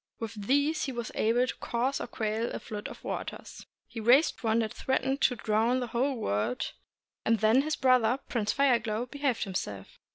With 0.17 0.33
these 0.47 0.85
he 0.85 0.91
was 0.91 1.11
able 1.13 1.45
to 1.45 1.55
cause 1.57 2.01
or 2.01 2.07
to 2.07 2.11
quell 2.11 2.49
a 2.55 2.59
flood 2.59 2.87
of 2.87 3.03
waters. 3.03 3.67
He 3.87 3.99
raised 3.99 4.41
one 4.41 4.57
that 4.57 4.73
threatened 4.73 5.21
to 5.21 5.35
drown 5.35 5.79
the 5.79 5.85
whole 5.93 6.15
world, 6.15 6.71
and 7.23 7.37
then 7.37 7.61
his 7.61 7.75
brother 7.75 8.17
Prince 8.27 8.51
Fire 8.51 8.79
Glow 8.79 9.05
behaved 9.05 9.43
himself. 9.43 9.99